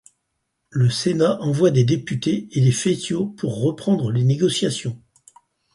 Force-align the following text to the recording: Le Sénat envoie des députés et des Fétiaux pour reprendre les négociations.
Le 0.71 0.89
Sénat 0.89 1.39
envoie 1.43 1.69
des 1.69 1.83
députés 1.83 2.47
et 2.53 2.61
des 2.61 2.71
Fétiaux 2.71 3.27
pour 3.27 3.61
reprendre 3.61 4.09
les 4.09 4.23
négociations. 4.23 4.99